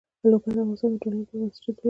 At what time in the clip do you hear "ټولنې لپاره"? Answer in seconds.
1.01-1.37